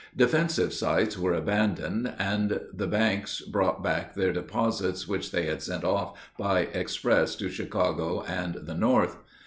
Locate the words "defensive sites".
0.15-1.15